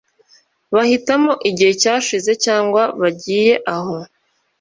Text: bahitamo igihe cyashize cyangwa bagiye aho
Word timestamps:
bahitamo 0.73 1.31
igihe 1.49 1.71
cyashize 1.81 2.31
cyangwa 2.45 2.81
bagiye 3.01 3.53
aho 3.75 3.95